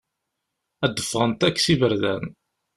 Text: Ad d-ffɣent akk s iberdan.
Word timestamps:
Ad 0.85 0.91
d-ffɣent 0.95 1.41
akk 1.47 1.57
s 1.63 1.67
iberdan. 1.73 2.25